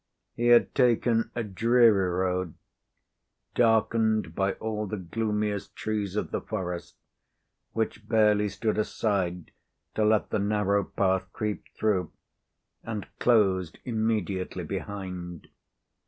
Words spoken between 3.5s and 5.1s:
darkened by all the